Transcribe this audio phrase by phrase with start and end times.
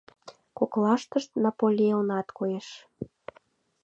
[0.57, 2.67] Коклаштышт «Наполеонат» коеш.